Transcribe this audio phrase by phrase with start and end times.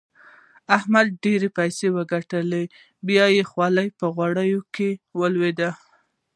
[0.77, 2.63] احمد ډېرې پيسې وګټلې؛
[3.07, 4.89] بيا يې خولۍ په غوړو کې
[5.19, 5.69] ولوېده.